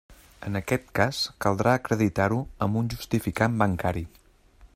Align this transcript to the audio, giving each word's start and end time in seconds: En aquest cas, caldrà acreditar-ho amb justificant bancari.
En 0.45 0.59
aquest 0.59 0.87
cas, 0.99 1.19
caldrà 1.45 1.75
acreditar-ho 1.81 2.41
amb 2.67 2.81
justificant 2.95 3.63
bancari. 3.65 4.07